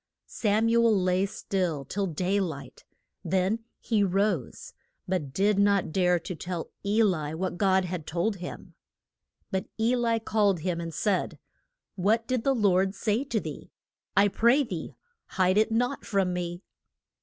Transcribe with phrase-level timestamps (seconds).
[0.25, 2.85] Sam u el lay still till day light.
[3.23, 4.73] Then he rose,
[5.07, 8.73] but did not dare to tell E li what God had told him.
[9.51, 11.37] But E li called him and said,
[11.93, 13.69] What did the Lord say to thee?
[14.17, 14.95] I pray thee
[15.27, 16.63] hide it not from me.